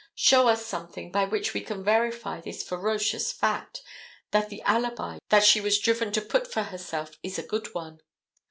Show 0.15 0.47
us 0.47 0.65
something 0.65 1.11
by 1.11 1.25
which 1.25 1.53
we 1.53 1.61
can 1.61 1.83
verify 1.83 2.41
this 2.41 2.63
ferocious 2.63 3.31
fact, 3.31 3.83
that 4.31 4.49
the 4.49 4.63
alibi 4.63 5.19
she 5.43 5.61
was 5.61 5.77
driven 5.77 6.11
to 6.13 6.21
put 6.23 6.51
for 6.51 6.63
herself 6.63 7.19
is 7.21 7.37
a 7.37 7.45
good 7.45 7.75
one. 7.75 8.01